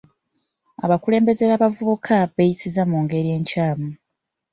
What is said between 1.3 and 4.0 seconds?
b'abavubuka beeyisizza mu ngeri nkyamu.